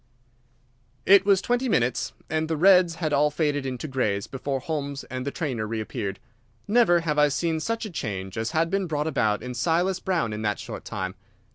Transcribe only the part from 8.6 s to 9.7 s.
been brought about in